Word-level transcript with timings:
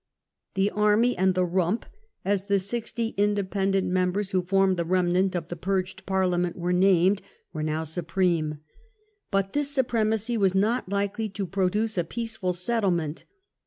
The 0.55 0.71
Army 0.71 1.15
and 1.15 1.35
the 1.35 1.45
"Rump" 1.45 1.85
(as 2.25 2.45
the 2.45 2.57
sixty 2.57 3.09
Independent 3.17 3.87
members 3.87 4.31
who 4.31 4.41
formed 4.41 4.77
the 4.77 4.83
remnant 4.83 5.35
of 5.35 5.49
the 5.49 5.55
purged 5.55 6.07
Parlia 6.07 6.39
ment 6.41 6.55
were 6.55 6.73
named) 6.73 7.21
were 7.53 7.61
now 7.61 7.83
supreme. 7.83 8.61
But 9.29 9.45
^ 9.49 9.49
provisional 9.49 9.51
this 9.59 9.69
supremacy 9.75 10.37
was 10.37 10.55
not 10.55 10.89
likely 10.89 11.29
to 11.29 11.45
produce 11.45 11.99
a 11.99 11.99
government, 12.01 12.09
peaceful 12.09 12.53
settlement. 12.53 13.25